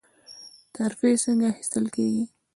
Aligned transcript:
ترفیع 0.75 1.15
څنګه 1.25 1.45
اخیستل 1.51 1.85
کیږي؟ 1.95 2.23